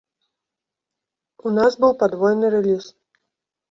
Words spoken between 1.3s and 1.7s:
У